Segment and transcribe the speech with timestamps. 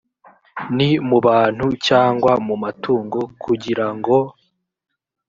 [0.75, 4.17] ni mu bantu cyangwa mu matungo kugira ngo